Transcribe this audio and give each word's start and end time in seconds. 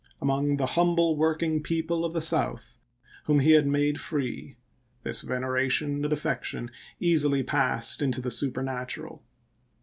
Among 0.19 0.57
the 0.57 0.65
humble 0.65 1.15
working 1.15 1.61
people 1.61 2.03
of 2.03 2.13
the 2.13 2.21
South 2.23 2.79
whom 3.25 3.39
he 3.39 3.51
had 3.51 3.67
made 3.67 3.99
free, 3.99 4.57
this 5.03 5.21
veneration 5.21 6.03
and 6.03 6.11
affection 6.11 6.71
easily 6.99 7.43
passed 7.43 8.01
into 8.01 8.19
the 8.19 8.31
supernatural. 8.31 9.21